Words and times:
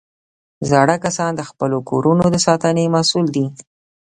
زاړه 0.69 0.95
کسان 1.05 1.31
د 1.35 1.41
خپلو 1.49 1.77
کورو 1.89 2.11
د 2.33 2.35
ساتنې 2.45 2.85
مسؤل 2.95 3.25
دي 3.35 3.45